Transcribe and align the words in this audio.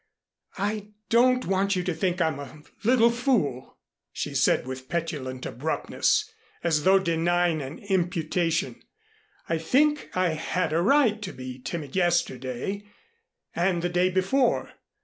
"I 0.57 0.87
don't 1.09 1.45
want 1.45 1.75
you 1.75 1.83
to 1.83 1.93
think 1.93 2.19
I'm 2.21 2.39
a 2.39 2.63
little 2.83 3.11
fool," 3.11 3.77
she 4.11 4.33
said 4.33 4.65
with 4.65 4.89
petulant 4.89 5.45
abruptness, 5.45 6.27
as 6.63 6.85
though 6.85 6.97
denying 6.97 7.61
an 7.61 7.77
imputation. 7.77 8.81
"I 9.47 9.59
think 9.59 10.09
I 10.17 10.29
had 10.29 10.73
a 10.73 10.81
right 10.81 11.21
to 11.21 11.31
be 11.31 11.59
timid 11.59 11.95
yesterday 11.95 12.83
and 13.55 13.83
the 13.83 13.89
day 13.89 14.09
before. 14.09 14.71